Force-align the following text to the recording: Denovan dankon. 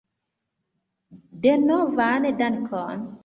Denovan 1.43 2.23
dankon. 2.41 2.99